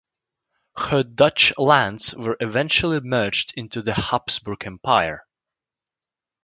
Her 0.75 1.03
Dutch 1.03 1.55
lands 1.59 2.15
were 2.15 2.35
eventually 2.39 2.99
merged 3.01 3.53
into 3.55 3.83
the 3.83 3.93
Habsburg 3.93 4.65
Empire. 4.65 5.27